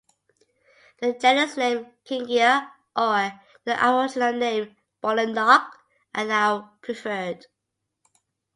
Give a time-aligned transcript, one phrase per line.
[0.99, 5.73] The genus name "Kingia" or the Aboriginal name bullanock
[6.15, 7.45] are now preferred.